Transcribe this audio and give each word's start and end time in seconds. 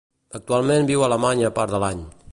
Actualment 0.39 0.89
viu 0.91 1.05
a 1.05 1.07
Alemanya 1.11 1.55
part 1.61 1.77
de 1.77 1.83
l'any. 1.85 2.03